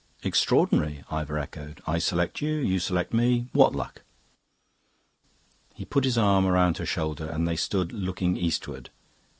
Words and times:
"Extraordinary!" 0.23 1.03
Ivor 1.11 1.37
echoed. 1.37 1.79
"I 1.85 1.99
select 1.99 2.41
you, 2.41 2.55
you 2.55 2.79
select 2.79 3.13
me. 3.13 3.49
What 3.53 3.75
luck!" 3.75 4.01
He 5.75 5.85
put 5.85 6.05
his 6.05 6.17
arm 6.17 6.47
round 6.47 6.79
her 6.79 6.87
shoulders 6.87 7.29
and 7.29 7.47
they 7.47 7.55
stood 7.55 7.91
looking 7.93 8.35
eastward. 8.35 8.89